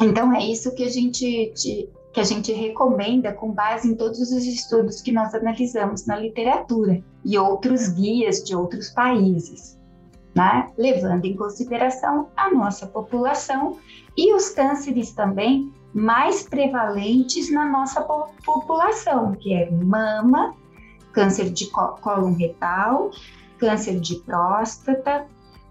então 0.00 0.32
é 0.34 0.44
isso 0.44 0.74
que 0.74 0.84
a 0.84 0.88
gente 0.88 1.52
que 2.12 2.20
a 2.20 2.24
gente 2.24 2.52
recomenda 2.52 3.32
com 3.32 3.52
base 3.52 3.88
em 3.88 3.94
todos 3.94 4.18
os 4.20 4.44
estudos 4.44 5.00
que 5.00 5.12
nós 5.12 5.34
analisamos 5.34 6.06
na 6.06 6.16
literatura 6.16 7.02
e 7.24 7.38
outros 7.38 7.88
guias 7.88 8.42
de 8.42 8.54
outros 8.54 8.90
países, 8.90 9.78
né? 10.34 10.68
levando 10.76 11.24
em 11.24 11.36
consideração 11.36 12.28
a 12.36 12.50
nossa 12.50 12.86
população 12.86 13.78
e 14.16 14.34
os 14.34 14.50
cânceres 14.50 15.12
também 15.12 15.72
mais 15.92 16.42
prevalentes 16.42 17.52
na 17.52 17.66
nossa 17.66 18.02
população, 18.44 19.32
que 19.32 19.54
é 19.54 19.70
mama, 19.70 20.54
câncer 21.12 21.50
de 21.50 21.66
cólon 21.70 22.34
retal, 22.34 23.10
câncer 23.58 24.00
de 24.00 24.16
próstata, 24.16 25.26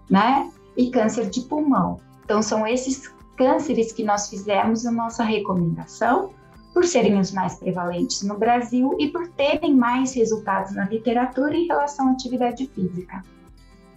né? 0.08 0.50
E 0.76 0.90
câncer 0.90 1.28
de 1.28 1.40
pulmão. 1.42 1.98
Então, 2.24 2.42
são 2.42 2.66
esses 2.66 3.08
cânceres 3.40 3.90
que 3.90 4.04
nós 4.04 4.28
fizemos 4.28 4.84
a 4.84 4.92
nossa 4.92 5.24
recomendação, 5.24 6.34
por 6.74 6.84
serem 6.84 7.18
os 7.18 7.32
mais 7.32 7.58
prevalentes 7.58 8.22
no 8.22 8.38
Brasil 8.38 8.94
e 9.00 9.08
por 9.08 9.28
terem 9.28 9.74
mais 9.74 10.12
resultados 10.12 10.74
na 10.74 10.84
literatura 10.84 11.56
em 11.56 11.66
relação 11.66 12.08
à 12.08 12.12
atividade 12.12 12.70
física. 12.74 13.22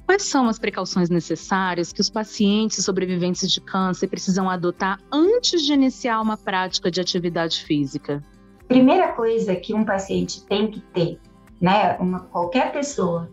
Quais 0.05 0.23
são 0.23 0.47
as 0.47 0.57
precauções 0.57 1.09
necessárias 1.09 1.91
que 1.91 2.00
os 2.00 2.09
pacientes 2.09 2.85
sobreviventes 2.85 3.51
de 3.51 3.59
câncer 3.59 4.07
precisam 4.07 4.50
adotar 4.50 4.97
antes 5.12 5.62
de 5.65 5.73
iniciar 5.73 6.21
uma 6.21 6.38
prática 6.38 6.89
de 6.89 7.01
atividade 7.01 7.65
física? 7.65 8.23
Primeira 8.69 9.12
coisa 9.12 9.55
que 9.57 9.73
um 9.73 9.83
paciente 9.83 10.41
tem 10.45 10.71
que 10.71 10.79
ter, 10.93 11.19
né, 11.59 11.97
uma, 12.00 12.21
qualquer 12.21 12.71
pessoa 12.71 13.29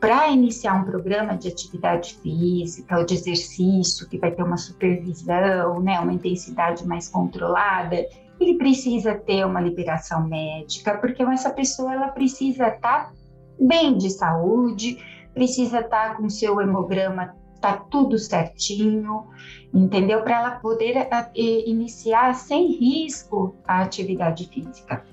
para 0.00 0.28
iniciar 0.28 0.74
um 0.74 0.84
programa 0.84 1.36
de 1.36 1.48
atividade 1.48 2.14
física 2.22 2.98
ou 2.98 3.04
de 3.04 3.14
exercício, 3.14 4.08
que 4.08 4.18
vai 4.18 4.30
ter 4.30 4.42
uma 4.42 4.56
supervisão, 4.56 5.80
né, 5.80 5.98
uma 5.98 6.12
intensidade 6.12 6.86
mais 6.86 7.08
controlada, 7.08 7.96
ele 8.40 8.56
precisa 8.56 9.14
ter 9.14 9.44
uma 9.44 9.60
liberação 9.60 10.26
médica, 10.26 10.96
porque 10.98 11.22
essa 11.22 11.50
pessoa 11.50 11.92
ela 11.92 12.08
precisa 12.08 12.68
estar 12.68 13.06
tá 13.06 13.12
bem 13.60 13.98
de 13.98 14.10
saúde, 14.10 14.98
precisa 15.34 15.80
estar 15.80 16.10
tá 16.10 16.14
com 16.14 16.28
seu 16.30 16.60
hemograma 16.60 17.34
tá 17.60 17.76
tudo 17.90 18.18
certinho, 18.18 19.26
entendeu? 19.74 20.22
Para 20.22 20.38
ela 20.38 20.50
poder 20.52 21.08
a, 21.12 21.28
iniciar 21.34 22.34
sem 22.34 22.72
risco 22.78 23.56
a 23.66 23.82
atividade 23.82 24.48
física. 24.48 25.04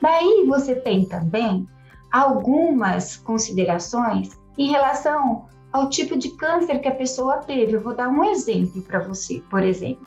Daí 0.00 0.44
você 0.48 0.74
tem 0.74 1.04
também 1.04 1.66
algumas 2.12 3.16
considerações 3.16 4.30
em 4.58 4.70
relação 4.70 5.46
ao 5.72 5.88
tipo 5.88 6.16
de 6.16 6.30
câncer 6.36 6.80
que 6.80 6.88
a 6.88 6.94
pessoa 6.94 7.38
teve. 7.38 7.72
Eu 7.72 7.80
vou 7.80 7.94
dar 7.94 8.08
um 8.08 8.22
exemplo 8.22 8.82
para 8.82 9.00
você, 9.00 9.42
por 9.48 9.62
exemplo. 9.62 10.06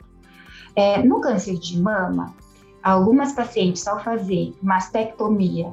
É, 0.76 1.02
no 1.02 1.20
câncer 1.20 1.58
de 1.58 1.80
mama, 1.80 2.34
algumas 2.82 3.32
pacientes, 3.32 3.86
ao 3.86 4.02
fazer 4.02 4.54
mastectomia, 4.62 5.72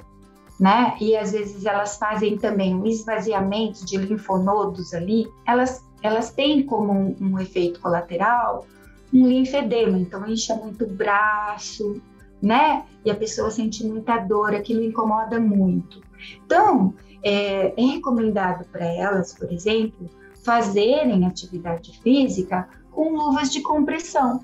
né, 0.59 0.95
e 0.99 1.15
às 1.15 1.31
vezes 1.31 1.65
elas 1.65 1.97
fazem 1.97 2.37
também 2.37 2.73
um 2.73 2.85
esvaziamento 2.85 3.85
de 3.85 3.97
linfonodos 3.97 4.93
ali, 4.93 5.27
elas, 5.45 5.83
elas 6.01 6.31
têm 6.31 6.63
como 6.63 6.91
um, 6.91 7.15
um 7.19 7.39
efeito 7.39 7.81
colateral 7.81 8.65
um 9.13 9.27
linfedema, 9.27 9.97
então 9.97 10.27
incha 10.27 10.55
muito 10.55 10.85
o 10.85 10.89
braço, 10.89 12.01
né? 12.41 12.83
E 13.05 13.11
a 13.11 13.15
pessoa 13.15 13.51
sente 13.51 13.85
muita 13.85 14.17
dor, 14.17 14.55
aquilo 14.55 14.83
incomoda 14.83 15.39
muito. 15.39 16.01
Então, 16.45 16.93
é, 17.23 17.73
é 17.75 17.85
recomendado 17.85 18.65
para 18.65 18.85
elas, 18.85 19.33
por 19.33 19.51
exemplo, 19.51 20.09
fazerem 20.43 21.25
atividade 21.25 21.99
física 22.01 22.67
com 22.91 23.15
luvas 23.15 23.51
de 23.51 23.61
compressão, 23.61 24.43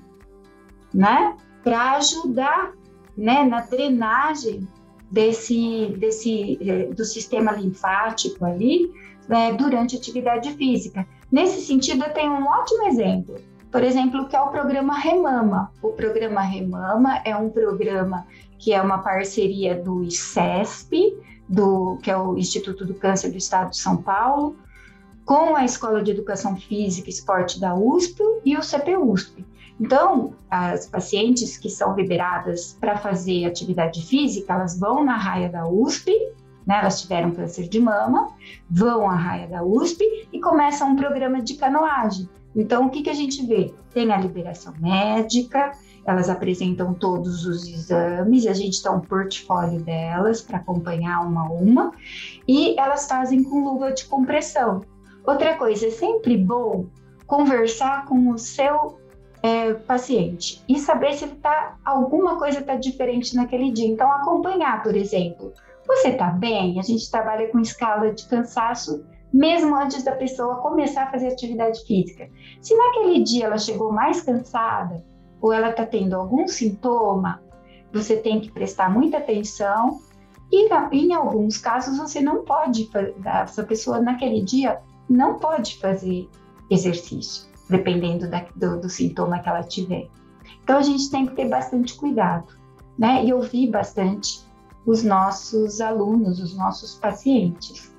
né? 0.92 1.36
Para 1.62 1.92
ajudar, 1.96 2.72
né, 3.16 3.44
na 3.44 3.60
drenagem 3.60 4.66
desse, 5.10 5.94
desse 5.98 6.58
é, 6.66 6.86
do 6.86 7.04
sistema 7.04 7.52
linfático 7.52 8.44
ali 8.44 8.90
né, 9.28 9.52
durante 9.52 9.96
atividade 9.96 10.52
física. 10.54 11.06
Nesse 11.30 11.60
sentido, 11.60 12.04
eu 12.04 12.12
tenho 12.12 12.32
um 12.32 12.46
ótimo 12.46 12.84
exemplo. 12.86 13.36
Por 13.70 13.84
exemplo, 13.84 14.26
que 14.26 14.34
é 14.34 14.40
o 14.40 14.48
programa 14.48 14.98
Remama. 14.98 15.72
O 15.80 15.90
programa 15.90 16.40
Remama 16.40 17.20
é 17.24 17.36
um 17.36 17.48
programa 17.50 18.26
que 18.58 18.72
é 18.72 18.82
uma 18.82 18.98
parceria 18.98 19.76
do 19.76 20.02
ICESP, 20.02 21.16
do, 21.50 21.98
que 22.00 22.10
é 22.10 22.16
o 22.16 22.38
Instituto 22.38 22.84
do 22.84 22.94
Câncer 22.94 23.30
do 23.30 23.36
Estado 23.36 23.70
de 23.70 23.78
São 23.78 23.96
Paulo, 23.96 24.56
com 25.24 25.56
a 25.56 25.64
Escola 25.64 26.02
de 26.02 26.12
Educação 26.12 26.56
Física 26.56 27.08
e 27.08 27.12
Esporte 27.12 27.60
da 27.60 27.74
USP 27.74 28.22
e 28.44 28.56
o 28.56 28.60
CPUSP. 28.60 29.44
Então, 29.80 30.34
as 30.48 30.86
pacientes 30.86 31.56
que 31.56 31.68
são 31.68 31.96
liberadas 31.96 32.76
para 32.80 32.96
fazer 32.98 33.46
atividade 33.46 34.06
física, 34.06 34.52
elas 34.52 34.78
vão 34.78 35.04
na 35.04 35.16
raia 35.16 35.48
da 35.48 35.66
USP, 35.66 36.12
né, 36.66 36.78
elas 36.80 37.00
tiveram 37.00 37.32
câncer 37.32 37.68
de 37.68 37.80
mama, 37.80 38.28
vão 38.70 39.08
à 39.08 39.14
raia 39.14 39.48
da 39.48 39.64
USP 39.64 40.04
e 40.32 40.38
começam 40.38 40.90
um 40.90 40.96
programa 40.96 41.42
de 41.42 41.54
canoagem. 41.54 42.28
Então, 42.54 42.86
o 42.86 42.90
que, 42.90 43.02
que 43.02 43.10
a 43.10 43.14
gente 43.14 43.44
vê? 43.46 43.74
Tem 43.92 44.12
a 44.12 44.18
liberação 44.18 44.74
médica, 44.78 45.72
elas 46.06 46.28
apresentam 46.28 46.94
todos 46.94 47.46
os 47.46 47.66
exames, 47.66 48.46
a 48.46 48.54
gente 48.54 48.82
dá 48.82 48.90
um 48.90 49.00
portfólio 49.00 49.80
delas 49.80 50.42
para 50.42 50.58
acompanhar 50.58 51.20
uma 51.26 51.46
a 51.46 51.50
uma, 51.50 51.92
e 52.46 52.78
elas 52.78 53.06
fazem 53.06 53.42
com 53.42 53.64
luva 53.64 53.92
de 53.92 54.04
compressão. 54.06 54.82
Outra 55.26 55.56
coisa, 55.56 55.86
é 55.86 55.90
sempre 55.90 56.36
bom 56.36 56.86
conversar 57.26 58.06
com 58.06 58.30
o 58.30 58.38
seu 58.38 58.98
é, 59.42 59.74
paciente 59.74 60.62
e 60.68 60.78
saber 60.78 61.14
se 61.14 61.26
tá, 61.26 61.76
alguma 61.84 62.36
coisa 62.38 62.60
está 62.60 62.74
diferente 62.74 63.36
naquele 63.36 63.70
dia. 63.70 63.86
Então, 63.86 64.10
acompanhar, 64.10 64.82
por 64.82 64.96
exemplo, 64.96 65.52
você 65.86 66.08
está 66.08 66.30
bem? 66.30 66.78
A 66.78 66.82
gente 66.82 67.10
trabalha 67.10 67.48
com 67.48 67.60
escala 67.60 68.12
de 68.12 68.26
cansaço 68.26 69.04
mesmo 69.32 69.76
antes 69.76 70.02
da 70.02 70.12
pessoa 70.12 70.56
começar 70.56 71.04
a 71.04 71.10
fazer 71.10 71.28
atividade 71.28 71.84
física. 71.86 72.28
Se 72.60 72.74
naquele 72.76 73.22
dia 73.22 73.46
ela 73.46 73.58
chegou 73.58 73.92
mais 73.92 74.20
cansada 74.20 75.04
ou 75.40 75.52
ela 75.52 75.70
está 75.70 75.86
tendo 75.86 76.14
algum 76.14 76.46
sintoma, 76.46 77.42
você 77.92 78.16
tem 78.16 78.40
que 78.40 78.50
prestar 78.50 78.90
muita 78.90 79.18
atenção. 79.18 80.00
E 80.52 80.68
em 80.92 81.14
alguns 81.14 81.58
casos 81.58 81.96
você 81.96 82.20
não 82.20 82.44
pode, 82.44 82.90
essa 83.24 83.62
pessoa 83.62 84.00
naquele 84.00 84.42
dia 84.42 84.80
não 85.08 85.38
pode 85.38 85.78
fazer 85.78 86.28
exercício, 86.68 87.48
dependendo 87.68 88.28
da, 88.28 88.44
do, 88.56 88.80
do 88.80 88.88
sintoma 88.88 89.38
que 89.38 89.48
ela 89.48 89.62
tiver. 89.62 90.08
Então 90.62 90.78
a 90.78 90.82
gente 90.82 91.10
tem 91.10 91.26
que 91.26 91.34
ter 91.34 91.48
bastante 91.48 91.94
cuidado, 91.94 92.48
né? 92.98 93.24
E 93.24 93.32
ouvir 93.32 93.70
bastante 93.70 94.44
os 94.84 95.02
nossos 95.02 95.80
alunos, 95.80 96.40
os 96.40 96.56
nossos 96.56 96.94
pacientes, 96.94 97.89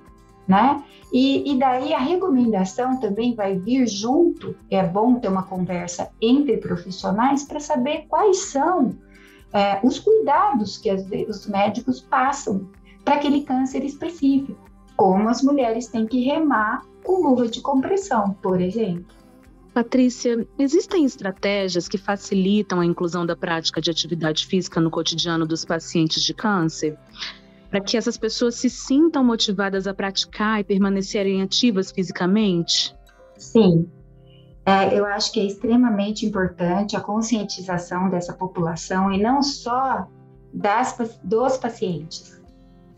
né? 0.51 0.83
E, 1.13 1.49
e, 1.49 1.57
daí 1.57 1.93
a 1.93 1.99
recomendação 1.99 2.99
também 2.99 3.33
vai 3.33 3.57
vir 3.57 3.87
junto. 3.87 4.53
É 4.69 4.85
bom 4.85 5.15
ter 5.15 5.29
uma 5.29 5.43
conversa 5.43 6.09
entre 6.21 6.57
profissionais 6.57 7.45
para 7.45 7.61
saber 7.61 8.05
quais 8.09 8.51
são 8.51 8.93
é, 9.53 9.79
os 9.81 9.97
cuidados 9.97 10.77
que 10.77 10.89
as, 10.89 11.05
os 11.29 11.47
médicos 11.47 12.01
passam 12.01 12.69
para 13.05 13.15
aquele 13.15 13.43
câncer 13.43 13.83
específico, 13.85 14.59
como 14.97 15.29
as 15.29 15.41
mulheres 15.41 15.87
têm 15.87 16.05
que 16.05 16.21
remar 16.21 16.81
com 17.01 17.23
luva 17.23 17.47
de 17.47 17.61
compressão, 17.61 18.35
por 18.41 18.59
exemplo. 18.59 19.15
Patrícia, 19.73 20.45
existem 20.59 21.05
estratégias 21.05 21.87
que 21.87 21.97
facilitam 21.97 22.81
a 22.81 22.85
inclusão 22.85 23.25
da 23.25 23.37
prática 23.37 23.79
de 23.79 23.89
atividade 23.89 24.45
física 24.45 24.81
no 24.81 24.91
cotidiano 24.91 25.45
dos 25.45 25.63
pacientes 25.63 26.21
de 26.21 26.33
câncer? 26.33 26.97
Para 27.71 27.81
que 27.81 27.97
essas 27.97 28.17
pessoas 28.17 28.55
se 28.55 28.69
sintam 28.69 29.23
motivadas 29.23 29.87
a 29.87 29.93
praticar 29.93 30.59
e 30.59 30.63
permanecerem 30.63 31.41
ativas 31.41 31.91
fisicamente? 31.91 32.95
Sim. 33.37 33.89
É, 34.65 34.93
eu 34.93 35.05
acho 35.05 35.31
que 35.31 35.39
é 35.39 35.45
extremamente 35.45 36.25
importante 36.25 36.95
a 36.95 37.01
conscientização 37.01 38.09
dessa 38.09 38.33
população 38.33 39.11
e 39.11 39.19
não 39.19 39.41
só 39.41 40.05
das, 40.53 40.95
dos 41.23 41.57
pacientes, 41.57 42.39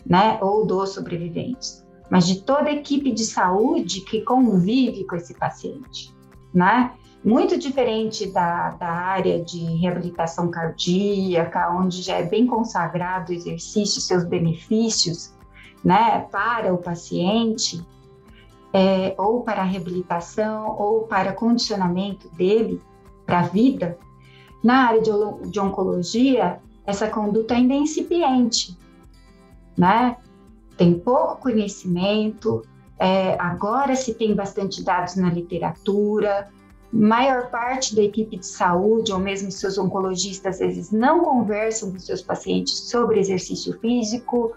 né, 0.05 0.37
ou 0.41 0.65
dos 0.65 0.89
sobreviventes, 0.89 1.85
mas 2.09 2.27
de 2.27 2.41
toda 2.41 2.67
a 2.67 2.73
equipe 2.73 3.11
de 3.11 3.23
saúde 3.23 4.01
que 4.01 4.21
convive 4.21 5.05
com 5.05 5.15
esse 5.15 5.33
paciente 5.35 6.13
né? 6.53 6.91
Muito 7.23 7.57
diferente 7.57 8.27
da, 8.27 8.71
da 8.71 8.89
área 8.89 9.41
de 9.41 9.63
reabilitação 9.77 10.51
cardíaca, 10.51 11.71
onde 11.71 12.01
já 12.01 12.15
é 12.15 12.23
bem 12.23 12.45
consagrado 12.45 13.31
o 13.31 13.35
exercício 13.35 13.99
e 13.99 14.01
seus 14.01 14.25
benefícios, 14.25 15.33
né, 15.81 16.27
para 16.31 16.73
o 16.73 16.77
paciente, 16.77 17.85
é, 18.73 19.15
ou 19.17 19.41
para 19.41 19.61
a 19.61 19.65
reabilitação, 19.65 20.75
ou 20.77 21.03
para 21.03 21.31
condicionamento 21.31 22.27
dele 22.29 22.81
para 23.25 23.39
a 23.39 23.43
vida. 23.43 23.97
Na 24.61 24.87
área 24.87 25.01
de, 25.01 25.11
de 25.49 25.59
oncologia, 25.59 26.59
essa 26.85 27.07
conduta 27.07 27.53
ainda 27.53 27.73
é 27.73 27.77
incipiente, 27.77 28.77
né? 29.77 30.17
Tem 30.75 30.97
pouco 30.99 31.37
conhecimento, 31.37 32.63
é, 32.99 33.37
agora 33.39 33.95
se 33.95 34.13
tem 34.13 34.33
bastante 34.35 34.83
dados 34.83 35.15
na 35.15 35.29
literatura, 35.29 36.49
maior 36.93 37.49
parte 37.49 37.95
da 37.95 38.03
equipe 38.03 38.37
de 38.37 38.45
saúde, 38.45 39.11
ou 39.11 39.19
mesmo 39.19 39.51
seus 39.51 39.77
oncologistas, 39.77 40.61
às 40.61 40.67
vezes 40.67 40.91
não 40.91 41.23
conversam 41.23 41.91
com 41.91 41.99
seus 41.99 42.21
pacientes 42.21 42.89
sobre 42.89 43.19
exercício 43.19 43.77
físico. 43.79 44.53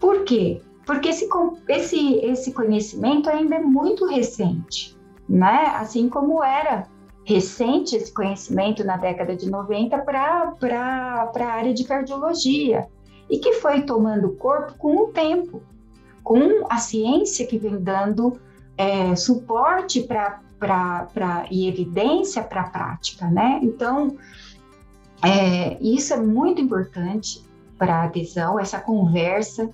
Por 0.00 0.24
quê? 0.24 0.62
Porque 0.86 1.10
esse, 1.10 1.28
esse, 1.68 2.14
esse 2.24 2.52
conhecimento 2.52 3.28
ainda 3.28 3.56
é 3.56 3.60
muito 3.60 4.06
recente, 4.06 4.96
né? 5.28 5.66
Assim 5.76 6.08
como 6.08 6.42
era 6.42 6.88
recente 7.24 7.94
esse 7.94 8.12
conhecimento 8.12 8.82
na 8.82 8.96
década 8.96 9.36
de 9.36 9.48
90 9.48 9.98
para 9.98 10.54
a 11.38 11.44
área 11.44 11.74
de 11.74 11.84
cardiologia, 11.84 12.88
e 13.30 13.38
que 13.38 13.52
foi 13.54 13.82
tomando 13.82 14.32
corpo 14.32 14.74
com 14.78 14.96
o 15.04 15.08
tempo 15.08 15.62
com 16.22 16.64
a 16.70 16.78
ciência 16.78 17.46
que 17.46 17.58
vem 17.58 17.78
dando 17.82 18.38
é, 18.76 19.14
suporte 19.16 20.02
para 20.02 20.40
e 21.50 21.68
evidência 21.68 22.42
para 22.42 22.62
a 22.62 22.68
prática, 22.70 23.26
né? 23.26 23.60
Então, 23.62 24.16
é, 25.22 25.76
isso 25.80 26.12
é 26.12 26.16
muito 26.16 26.60
importante 26.60 27.42
para 27.78 27.96
a 27.96 28.04
adesão, 28.04 28.58
essa 28.58 28.80
conversa, 28.80 29.70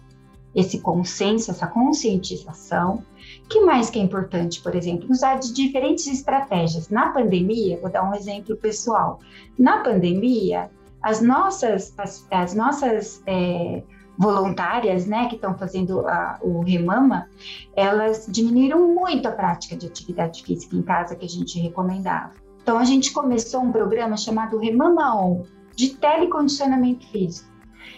esse 0.54 0.80
consenso, 0.80 1.50
essa 1.50 1.66
conscientização. 1.66 3.02
que 3.48 3.60
mais 3.60 3.90
que 3.90 3.98
é 3.98 4.02
importante, 4.02 4.62
por 4.62 4.74
exemplo? 4.74 5.10
Usar 5.10 5.38
de 5.38 5.52
diferentes 5.52 6.06
estratégias. 6.06 6.88
Na 6.88 7.10
pandemia, 7.10 7.78
vou 7.80 7.90
dar 7.90 8.08
um 8.08 8.14
exemplo 8.14 8.56
pessoal. 8.56 9.20
Na 9.58 9.82
pandemia, 9.82 10.70
as 11.02 11.20
nossas, 11.20 11.94
as, 11.96 12.26
as 12.30 12.54
nossas 12.54 13.22
é, 13.26 13.82
voluntárias, 14.18 15.06
né, 15.06 15.28
que 15.28 15.36
estão 15.36 15.56
fazendo 15.56 16.06
a, 16.08 16.38
o 16.42 16.60
Remama, 16.60 17.28
elas 17.76 18.26
diminuíram 18.28 18.92
muito 18.92 19.28
a 19.28 19.32
prática 19.32 19.76
de 19.76 19.86
atividade 19.86 20.42
física 20.42 20.74
em 20.74 20.82
casa 20.82 21.14
que 21.14 21.24
a 21.24 21.28
gente 21.28 21.60
recomendava. 21.60 22.32
Então 22.60 22.78
a 22.78 22.84
gente 22.84 23.12
começou 23.12 23.62
um 23.62 23.70
programa 23.70 24.16
chamado 24.16 24.58
Remama 24.58 25.14
On, 25.14 25.44
de 25.76 25.90
telecondicionamento 25.90 27.06
físico. 27.06 27.48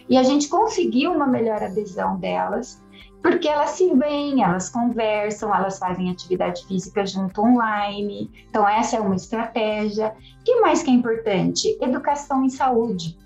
E 0.09 0.18
a 0.18 0.22
gente 0.22 0.48
conseguiu 0.48 1.12
uma 1.12 1.26
melhor 1.26 1.62
adesão 1.62 2.18
delas, 2.18 2.83
porque 3.22 3.48
elas 3.48 3.70
se 3.70 3.92
veem, 3.94 4.42
elas 4.42 4.68
conversam, 4.68 5.54
elas 5.54 5.78
fazem 5.78 6.11
atividade 6.11 6.66
física 6.66 7.04
junto 7.06 7.40
online. 7.40 8.30
Então 8.48 8.68
essa 8.68 8.96
é 8.96 9.00
uma 9.00 9.16
estratégia. 9.16 10.14
O 10.40 10.44
que 10.44 10.61
mais 10.61 10.83
que 10.83 10.90
é 10.90 10.94
importante? 10.94 11.78
Educação 11.80 12.44
em 12.44 12.50
saúde 12.50 13.18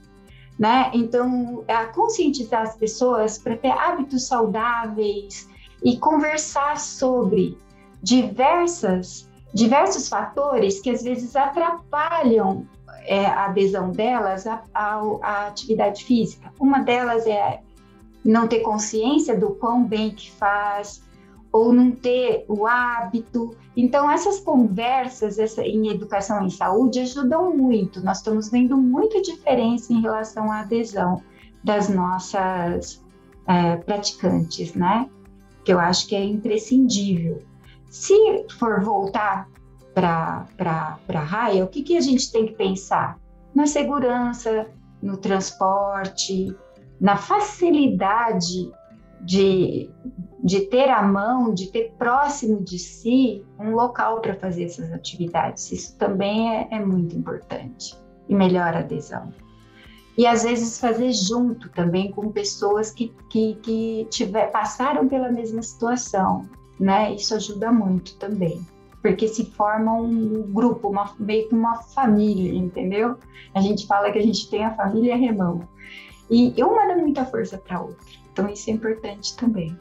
né? 0.58 0.90
Então, 0.94 1.64
a 1.68 1.86
conscientizar 1.86 2.62
as 2.62 2.76
pessoas 2.76 3.38
para 3.38 3.56
ter 3.56 3.70
hábitos 3.70 4.26
saudáveis 4.26 5.48
e 5.82 5.96
conversar 5.98 6.78
sobre 6.78 7.58
diversas 8.02 9.28
diversos 9.54 10.08
fatores 10.08 10.80
que 10.80 10.90
às 10.90 11.02
vezes 11.02 11.36
atrapalham 11.36 12.66
é, 13.06 13.24
a 13.24 13.46
adesão 13.46 13.92
delas 13.92 14.46
à, 14.46 14.64
à, 14.74 15.46
atividade 15.46 16.04
física. 16.04 16.52
Uma 16.58 16.80
delas 16.80 17.24
é 17.26 17.60
não 18.24 18.48
ter 18.48 18.60
consciência 18.60 19.38
do 19.38 19.50
quão 19.50 19.84
bem 19.84 20.10
que 20.10 20.30
faz, 20.32 21.02
ou 21.54 21.72
não 21.72 21.92
ter 21.92 22.44
o 22.48 22.66
hábito. 22.66 23.56
Então, 23.76 24.10
essas 24.10 24.40
conversas 24.40 25.38
essa, 25.38 25.62
em 25.62 25.86
educação 25.88 26.44
em 26.44 26.50
saúde 26.50 26.98
ajudam 26.98 27.56
muito. 27.56 28.04
Nós 28.04 28.18
estamos 28.18 28.50
vendo 28.50 28.76
muita 28.76 29.22
diferença 29.22 29.92
em 29.92 30.00
relação 30.00 30.50
à 30.50 30.62
adesão 30.62 31.22
das 31.62 31.88
nossas 31.88 33.00
é, 33.46 33.76
praticantes, 33.76 34.74
né? 34.74 35.08
Que 35.64 35.72
eu 35.72 35.78
acho 35.78 36.08
que 36.08 36.16
é 36.16 36.24
imprescindível. 36.24 37.40
Se 37.88 38.48
for 38.58 38.82
voltar 38.82 39.48
para 39.94 40.48
a 41.08 41.20
raia, 41.20 41.64
o 41.64 41.68
que, 41.68 41.84
que 41.84 41.96
a 41.96 42.00
gente 42.00 42.32
tem 42.32 42.46
que 42.46 42.54
pensar? 42.54 43.16
Na 43.54 43.68
segurança, 43.68 44.66
no 45.00 45.16
transporte, 45.18 46.52
na 47.00 47.16
facilidade 47.16 48.72
de, 49.20 49.88
de 50.44 50.60
ter 50.66 50.90
à 50.90 51.02
mão, 51.02 51.54
de 51.54 51.72
ter 51.72 51.94
próximo 51.98 52.60
de 52.60 52.78
si 52.78 53.42
um 53.58 53.70
local 53.70 54.20
para 54.20 54.34
fazer 54.34 54.64
essas 54.64 54.92
atividades. 54.92 55.72
Isso 55.72 55.96
também 55.96 56.54
é, 56.54 56.68
é 56.70 56.84
muito 56.84 57.16
importante 57.16 57.96
e 58.28 58.34
melhora 58.34 58.76
a 58.76 58.80
adesão. 58.80 59.32
E 60.18 60.26
às 60.26 60.44
vezes 60.44 60.78
fazer 60.78 61.12
junto 61.12 61.70
também 61.70 62.12
com 62.12 62.30
pessoas 62.30 62.90
que, 62.90 63.10
que, 63.30 63.54
que 63.62 64.06
tiver, 64.10 64.50
passaram 64.52 65.08
pela 65.08 65.32
mesma 65.32 65.62
situação, 65.62 66.46
né? 66.78 67.14
Isso 67.14 67.34
ajuda 67.34 67.72
muito 67.72 68.14
também, 68.16 68.60
porque 69.00 69.26
se 69.26 69.46
forma 69.46 69.92
um 69.94 70.42
grupo, 70.52 70.88
uma, 70.88 71.14
meio 71.18 71.48
que 71.48 71.54
uma 71.54 71.76
família, 71.82 72.54
entendeu? 72.54 73.16
A 73.54 73.60
gente 73.60 73.86
fala 73.86 74.12
que 74.12 74.18
a 74.18 74.22
gente 74.22 74.48
tem 74.50 74.62
a 74.62 74.74
família 74.74 75.16
remão. 75.16 75.66
E 76.30 76.54
uma 76.62 76.86
dá 76.86 76.96
muita 76.96 77.24
força 77.24 77.58
para 77.58 77.78
a 77.78 77.82
outra. 77.82 78.06
Então, 78.32 78.48
isso 78.48 78.68
é 78.70 78.72
importante 78.72 79.36
também. 79.36 79.76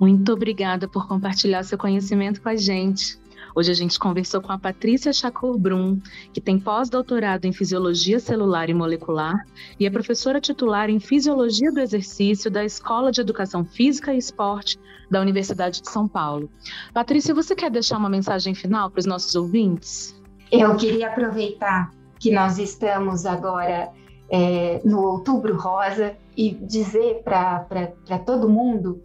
Muito 0.00 0.32
obrigada 0.32 0.88
por 0.88 1.06
compartilhar 1.06 1.62
seu 1.62 1.78
conhecimento 1.78 2.42
com 2.42 2.48
a 2.48 2.56
gente. 2.56 3.18
Hoje 3.56 3.70
a 3.70 3.74
gente 3.74 4.00
conversou 4.00 4.40
com 4.40 4.50
a 4.50 4.58
Patrícia 4.58 5.12
Chacor 5.12 5.56
Brum, 5.56 6.00
que 6.32 6.40
tem 6.40 6.58
pós-doutorado 6.58 7.44
em 7.44 7.52
Fisiologia 7.52 8.18
Celular 8.18 8.68
e 8.68 8.74
Molecular 8.74 9.46
e 9.78 9.86
é 9.86 9.90
professora 9.90 10.40
titular 10.40 10.90
em 10.90 10.98
Fisiologia 10.98 11.70
do 11.70 11.78
Exercício 11.78 12.50
da 12.50 12.64
Escola 12.64 13.12
de 13.12 13.20
Educação 13.20 13.64
Física 13.64 14.12
e 14.12 14.18
Esporte 14.18 14.76
da 15.08 15.20
Universidade 15.20 15.80
de 15.80 15.88
São 15.88 16.08
Paulo. 16.08 16.50
Patrícia, 16.92 17.32
você 17.32 17.54
quer 17.54 17.70
deixar 17.70 17.98
uma 17.98 18.08
mensagem 18.08 18.54
final 18.56 18.90
para 18.90 18.98
os 18.98 19.06
nossos 19.06 19.36
ouvintes? 19.36 20.20
Eu 20.50 20.74
queria 20.76 21.08
aproveitar 21.08 21.92
que 22.18 22.32
nós 22.32 22.58
estamos 22.58 23.24
agora 23.24 23.92
é, 24.28 24.80
no 24.84 25.00
Outubro 25.00 25.56
Rosa 25.56 26.16
e 26.36 26.50
dizer 26.50 27.22
para 27.22 28.18
todo 28.26 28.48
mundo 28.48 29.00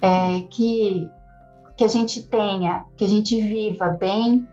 é, 0.00 0.40
que, 0.50 1.08
que 1.76 1.84
a 1.84 1.88
gente 1.88 2.22
tenha, 2.22 2.84
que 2.96 3.04
a 3.04 3.08
gente 3.08 3.40
viva 3.40 3.88
bem, 3.88 4.46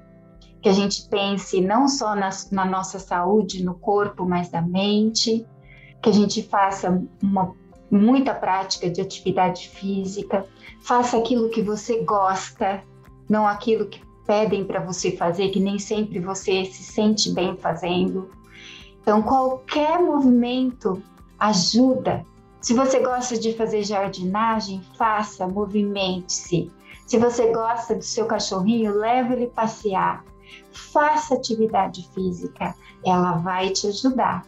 que 0.62 0.70
a 0.70 0.74
gente 0.74 1.08
pense 1.08 1.62
não 1.62 1.88
só 1.88 2.16
na, 2.16 2.30
na 2.52 2.66
nossa 2.66 3.00
saúde, 3.00 3.64
no 3.64 3.76
corpo, 3.76 4.26
mas 4.26 4.50
da 4.50 4.62
mente, 4.62 5.46
que 6.02 6.10
a 6.10 6.14
gente 6.14 6.44
faça 6.44 7.02
uma, 7.22 7.54
muita 7.90 8.34
prática 8.34 8.90
de 8.90 9.02
atividade 9.02 9.70
física, 9.70 10.46
faça 10.82 11.18
aquilo 11.18 11.50
que 11.50 11.62
você 11.62 12.04
gosta, 12.04 12.84
não 13.30 13.48
aquilo 13.48 13.88
que 13.88 14.02
pedem 14.26 14.66
para 14.66 14.82
você 14.82 15.12
fazer, 15.12 15.50
que 15.50 15.60
nem 15.60 15.80
sempre 15.80 16.20
você 16.20 16.66
se 16.66 16.84
sente 16.84 17.32
bem 17.32 17.56
fazendo. 17.56 18.30
Então, 19.02 19.22
qualquer 19.22 20.02
movimento 20.02 21.02
ajuda. 21.40 22.26
Se 22.68 22.74
você 22.74 23.00
gosta 23.00 23.40
de 23.40 23.54
fazer 23.54 23.82
jardinagem, 23.82 24.82
faça, 24.98 25.48
movimente-se. 25.48 26.70
Se 27.06 27.18
você 27.18 27.50
gosta 27.54 27.96
do 27.96 28.04
seu 28.04 28.26
cachorrinho, 28.26 28.94
leve 28.94 29.36
ele 29.36 29.48
passear. 29.48 30.26
Faça 30.74 31.36
atividade 31.36 32.06
física, 32.14 32.76
ela 33.06 33.38
vai 33.38 33.70
te 33.70 33.88
ajudar. 33.88 34.46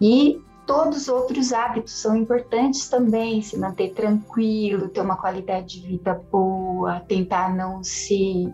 E 0.00 0.40
todos 0.66 1.02
os 1.02 1.08
outros 1.08 1.52
hábitos 1.52 1.92
são 1.92 2.16
importantes 2.16 2.88
também, 2.88 3.42
se 3.42 3.58
manter 3.58 3.92
tranquilo, 3.92 4.88
ter 4.88 5.02
uma 5.02 5.18
qualidade 5.18 5.78
de 5.78 5.88
vida 5.88 6.14
boa, 6.32 7.00
tentar 7.00 7.54
não 7.54 7.84
se 7.84 8.50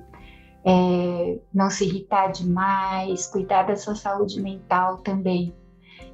é, 0.65 1.39
não 1.55 1.71
se 1.71 1.85
irritar 1.85 2.33
demais, 2.33 3.29
cuidar 3.29 3.63
da 3.63 3.77
sua 3.77 3.95
saúde 3.95 4.43
mental 4.43 4.97
também 4.99 5.55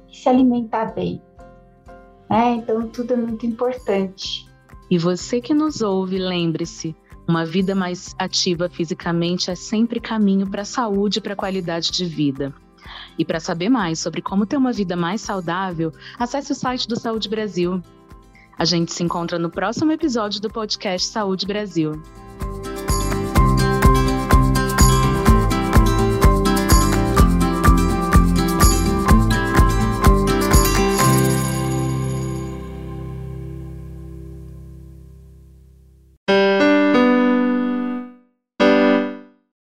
e 0.07 0.15
se 0.15 0.29
alimentar 0.29 0.93
bem. 0.93 1.19
É, 2.29 2.51
então, 2.51 2.87
tudo 2.87 3.13
é 3.13 3.17
muito 3.17 3.45
importante. 3.45 4.47
E 4.89 4.97
você 4.97 5.41
que 5.41 5.53
nos 5.53 5.81
ouve, 5.81 6.17
lembre-se: 6.17 6.95
uma 7.27 7.45
vida 7.45 7.75
mais 7.75 8.15
ativa 8.17 8.69
fisicamente 8.69 9.51
é 9.51 9.55
sempre 9.55 9.99
caminho 9.99 10.49
para 10.49 10.63
a 10.63 10.65
saúde 10.65 11.19
e 11.19 11.21
para 11.21 11.33
a 11.33 11.37
qualidade 11.37 11.91
de 11.91 12.05
vida. 12.05 12.53
E 13.17 13.25
para 13.25 13.39
saber 13.39 13.69
mais 13.69 13.99
sobre 13.99 14.21
como 14.21 14.45
ter 14.45 14.57
uma 14.57 14.71
vida 14.71 14.95
mais 14.95 15.21
saudável, 15.21 15.91
acesse 16.17 16.51
o 16.51 16.55
site 16.55 16.87
do 16.87 16.99
Saúde 16.99 17.29
Brasil. 17.29 17.81
A 18.57 18.65
gente 18.65 18.91
se 18.91 19.03
encontra 19.03 19.37
no 19.37 19.49
próximo 19.49 19.91
episódio 19.91 20.41
do 20.41 20.49
podcast 20.49 21.07
Saúde 21.07 21.45
Brasil. 21.45 22.01